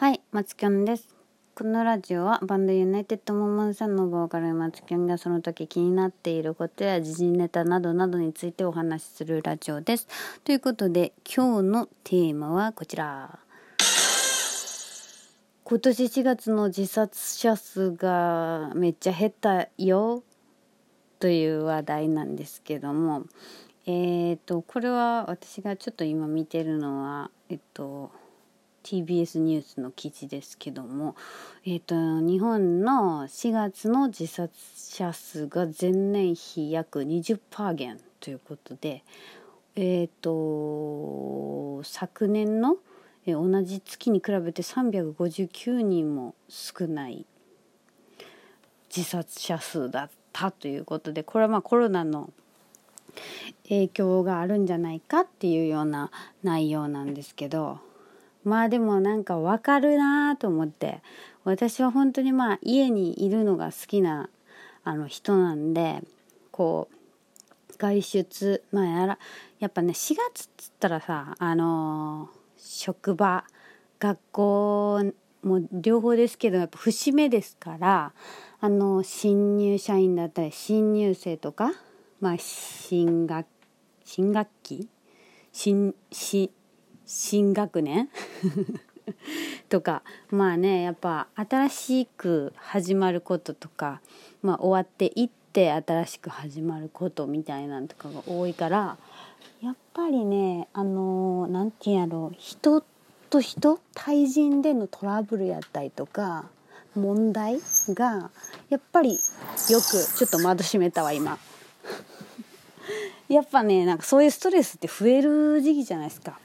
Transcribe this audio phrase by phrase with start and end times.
[0.00, 1.14] はい、松きょんです。
[1.54, 10.08] このラジオはバンドユナイテッドモモンさんのボーカル松きょんがその時気になっていることや時事ネタなどなどについてお話しするラジオです。
[10.42, 13.40] ということで今日のテーマはこちら。
[15.64, 20.22] 今年4月の自殺者数がめっちゃ減ったよ
[21.18, 23.24] という話題なんですけども、
[23.84, 28.10] えっ、と、これは私がちょっと今見てるのは、えっと、
[28.82, 31.16] TBS ニュースの記事ですけども、
[31.64, 39.04] えっと、日本の4月の自殺者数が前年比約20%減ということで、
[39.76, 42.76] えっと、昨年の
[43.26, 47.26] 同じ月に比べて359人も少ない
[48.94, 52.32] 自殺者数だったということでこれはまあコロナの
[53.68, 56.10] 影響があるんじゃないかっていうような
[56.42, 57.78] 内容なんですけど
[58.44, 61.02] まあでもなんかわかるなと思って。
[61.44, 64.28] 私は本当にまあ家にいるのが好きな
[64.84, 66.02] あの人なんで
[66.50, 69.18] こう外出まあやら
[69.58, 73.44] やっぱね4月っつったらさあのー職場
[73.98, 78.12] 学校もう両方ですけどやっぱ節目ですから
[78.60, 81.72] あの新入社員だったり新入生とか、
[82.20, 83.46] まあ、新学
[84.04, 84.88] 新学期？
[85.52, 86.50] 新新
[87.12, 88.08] 新学年？
[89.68, 94.00] とかまあねやっぱ新しく始まることとか、
[94.42, 98.96] まあ、終わっていって新しく始まることみたいなんとかが多いから
[99.60, 102.84] やっぱりねあのなんていうんやろう人
[103.28, 106.44] と人対人でのトラブルやったりとか
[106.94, 107.58] 問題
[107.88, 108.30] が
[108.68, 109.20] やっぱりよく
[109.68, 111.38] ちょっと窓閉めたわ今。
[113.28, 116.38] やっぱねなんかそういうストレスって増える時期じゃないですか。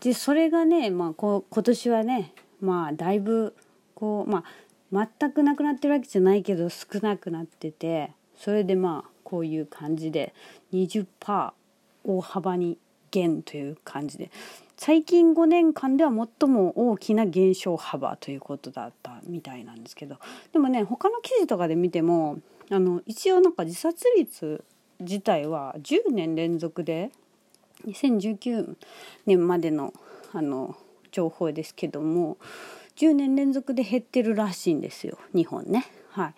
[0.00, 3.54] でそれがね、まあ、こう今年はねまあだいぶ
[3.94, 4.44] こうま
[4.92, 10.34] あ全くなくなってるわけじゃないけど少なくなっててそれでまあこういう感じで
[10.72, 11.52] 20%
[12.04, 12.78] 大幅に
[13.10, 14.30] 減という感じで
[14.76, 16.10] 最近5年間では
[16.40, 20.16] 最も大きな減少幅ということだったみたいなんですけど
[20.52, 22.38] でもね他の記事とかで見ても
[22.70, 24.64] あの一応なんか自殺率
[25.00, 27.10] 自体は10年連続で
[27.86, 28.76] 2019
[29.26, 29.92] 年までの
[30.32, 30.76] あの
[31.10, 32.36] 情報ですけども
[32.96, 35.86] 10年連続で減ってるらしいんですよ日本ね。
[36.10, 36.34] はい、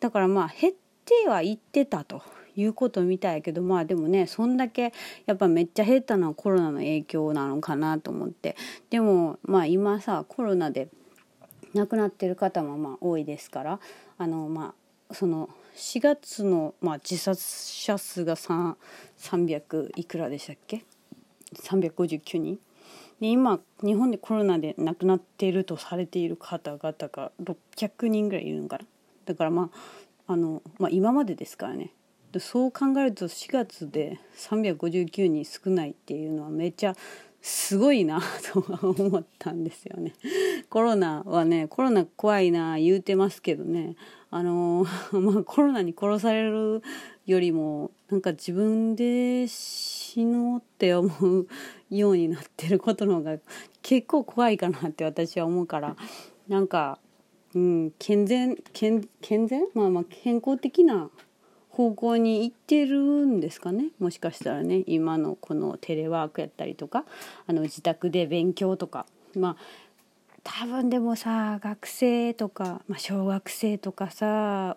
[0.00, 2.22] だからまあ減ってはいってたと
[2.56, 4.92] いうことみたいけどまあでもねそんだけ
[5.26, 8.56] やっぱめっちゃ減ったのはコロナの影響なのかなと思って
[8.90, 10.88] でもまあ今さコロナで
[11.74, 13.80] 亡くなってる方もまあ多いですから
[14.16, 20.84] あのまあその4月の、まあ、自殺者数が300いくらでしたっけ
[21.54, 22.58] ？359人。
[23.20, 28.84] で今日本でコロナで亡くなっているとされている方々が600人ぐらいいるのかな。
[29.24, 29.70] だからま
[30.26, 31.92] ああの、まあ、今までですからね。
[32.38, 36.94] そう考えると4月で359人少ないっていうのはめっちゃ
[37.40, 38.20] すごいな
[38.52, 40.12] と思ったんですよね。
[40.68, 43.96] コロナはねコロナ怖いな言うてますけどね。
[44.30, 46.82] あの まあコロナに殺される
[47.26, 51.46] よりもなんか自分で死のうって思う
[51.90, 53.38] ようになってることの方が
[53.82, 55.96] 結構怖いかなって私は思うから
[56.48, 56.98] なんか、
[57.54, 59.66] うん、健全健健全？
[59.74, 61.10] まあまあ健康的な
[61.70, 63.90] 方向に行ってるんですかね？
[63.98, 67.04] もしかしたらね今のこのテレワークやったりとか
[67.46, 69.06] あの自宅で勉強とか。
[69.36, 69.56] まあ
[70.44, 74.76] 多分でもさ学生とか、まあ、小学生とかさ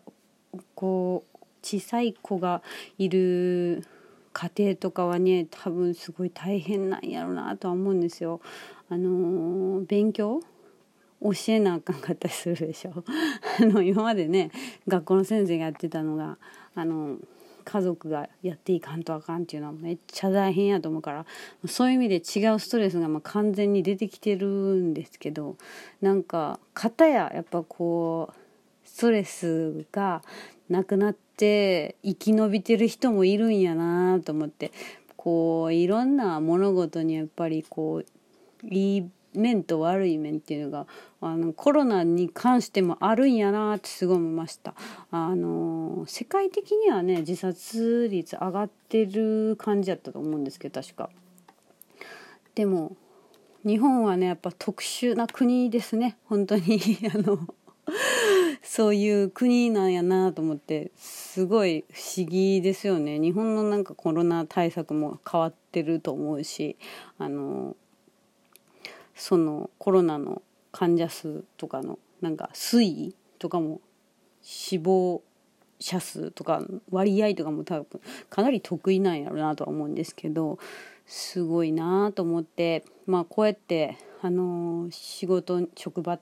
[0.76, 2.62] こう小さい子が
[2.98, 3.86] いる
[4.34, 8.42] 家庭とかはね多分すごい大変なんやろうなとは思うんですよ。
[8.90, 10.42] あのー、勉強
[11.22, 13.04] 教えなあかんかったりするでしょ
[13.62, 14.52] あの今までね
[14.88, 16.38] 学校の先生がやってたのが
[16.74, 17.18] あの
[17.62, 21.26] 家族がやっていかんとあかんっていうのはめっちゃ大変やと思うから
[21.66, 25.56] そういう意味で違うストレスがまあ完全に出てきてるんですけど
[26.02, 30.22] なんか片ややっぱこうストレスが
[30.70, 34.72] なくなって生き延びてる人もいるんやなと思って
[35.16, 40.88] こういろんな物事にやっぱりこういい面と悪い面っていうのが
[41.22, 44.74] あのコロナに関してもあるんやなってすごい思いました。
[45.12, 51.10] あの世界的にはね自殺率上がってる感じやったと思うんですけど確か。
[52.56, 52.96] でも
[53.66, 56.18] 日本はねやっぱ特殊な国ですね。
[56.26, 56.80] 本当に。
[57.14, 57.40] あの
[58.64, 63.20] そういう国なんやなと思ってすごい不思議ですよね。
[63.20, 66.78] 日本のなんかコロナ対策も変わってると思うし
[67.18, 67.76] あの
[69.16, 70.42] そのコロナの
[70.72, 73.82] 患者数とかのなんか推移とかも
[74.42, 75.22] 死亡
[75.80, 76.62] 者数とか
[76.92, 80.60] 割合とかも多分かなり得意なんやろうなとは思うんですけど
[81.06, 86.18] すごいなと思ってまあこうやってあの仕事職場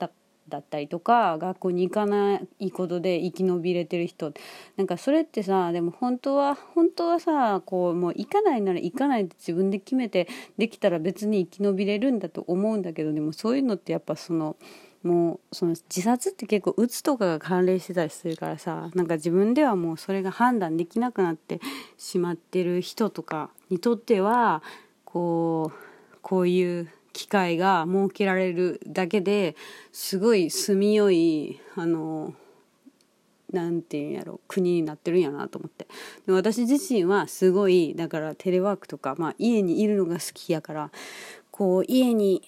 [0.50, 4.32] だったりとか学校に行かないことで生き延びれてる人
[4.76, 14.56] なんかそれってさでも本当は本当はさこうもう行かないなら行かないって自分で決めてできたら別に生き延びれるんだと思うんだけどでもそういうのってやっぱその。
[15.02, 21.60] もうその自殺って結構うつとかが関連してたりするからさなんか自分ではもうそれが判断できなくなって
[21.96, 24.62] しまってる人とかにとっては
[25.06, 29.56] こうこういう機会が設けられるだけで
[29.92, 32.34] すごい住みよいあの
[33.52, 35.86] なんていうんやろ国になってるんやなと思って。
[36.26, 40.90] で私自身はすごいだからテレワークとか、まあ、家にいるのが好きやから
[41.50, 42.42] こう家に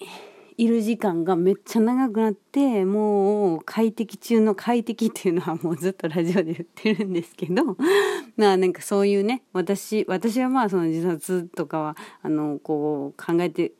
[0.57, 7.77] いる時間がめっちゃ長くなってもう快適中の快適っていうのはもうずっとラジオで言ってるんですけど
[8.37, 13.73] まあなんかそういうね私私はまあその自殺とかはあのこう考えて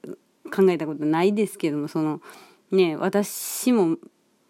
[0.53, 2.21] 考えたことないですけどもその
[2.71, 3.97] ね私も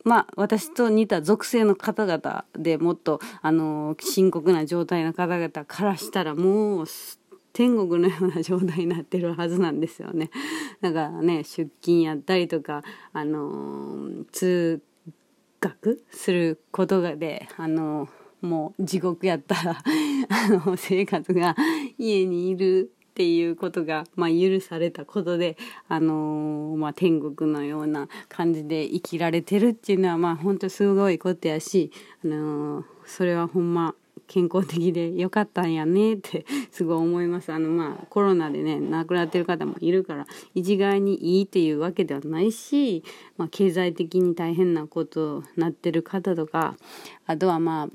[0.04, 6.86] まあ私と似た属性の方々でもっとあの深刻な状態の方々からしたらもう
[7.54, 10.32] 天国のような状態になってるはずなんですよね。
[10.82, 12.84] だからね出勤やったりとか
[13.14, 14.82] あの通
[15.62, 18.10] 学することがであの
[18.42, 19.78] もう地獄やったら
[20.30, 21.56] あの生活が
[21.98, 25.56] 家にいるっていうことが、まあ、許されたことで、
[25.88, 31.92] あのー、まあ、天国のような感じで生きられてるっていうのは、まあ、本当すごいことやし、
[32.25, 33.94] あのー、それはほんま
[34.27, 37.54] 健康的でよかったんやねってすごい思います。
[37.54, 40.25] あのまあコロナでね亡くなってる方もいるから
[40.56, 43.04] 一概にいいっていうわけではないし、
[43.38, 46.77] まあ、経済的に大変なことになってる方とか
[47.27, 47.88] あとはまあ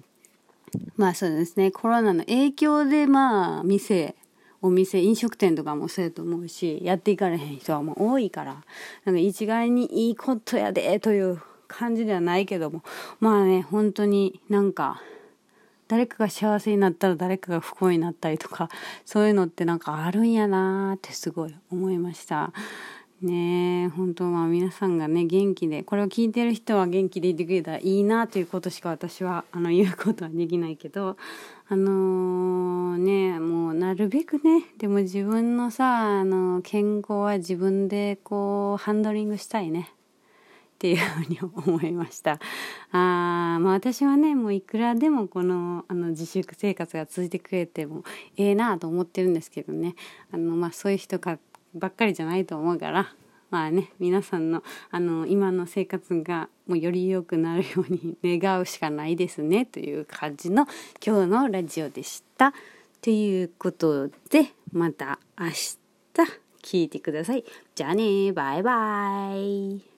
[0.96, 4.14] まあそうですねコロナの影響でまあ店
[4.60, 8.64] お店飲食店とかもそうやと思うしやっていかれへん人はもう多いから
[9.04, 12.82] なんか一概にいいことやでという感じではないけども
[13.20, 15.02] まあね本当になんか
[15.86, 18.68] 誰かが幸せになったら誰かが不幸になったりとか
[19.06, 22.52] そういうのってなんかあるんやなーってすごい思いました。
[23.20, 31.16] ねえ本当まあ皆さんがね元気でこれを聞いてる人は元気でいてくれたらいいなということしか私はあの言うことはできないけど
[31.68, 42.38] あのー、ねもうなるべくねでも自分のさあの健康は自分でこうハンドリングしたいねっていうふうに思いました。
[42.92, 48.04] あまあ私はねもういくらでもこのあの自粛生活が続いてくれても
[48.36, 49.96] ええなと思ってるんですけどね
[50.32, 51.40] あの、まあ、そういう人か
[51.74, 53.12] ばっかりじゃないと思うから
[53.50, 60.66] まあね皆さんのあの今の生活がもうより良くなるように願うしかないですねという感じの
[61.04, 62.52] 今日のラジオでした。
[63.00, 65.78] ということでまた明日
[66.62, 67.44] 聞いてください。
[67.74, 69.97] じゃあねバイバイ。